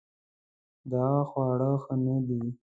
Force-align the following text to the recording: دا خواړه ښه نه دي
دا 0.91 1.07
خواړه 1.29 1.71
ښه 1.83 1.93
نه 2.05 2.15
دي 2.27 2.41